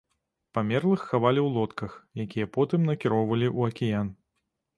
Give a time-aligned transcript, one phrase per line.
[0.57, 1.93] Памерлых хавалі ў лодках,
[2.25, 4.13] якія потым накіроўвалі ў акіян.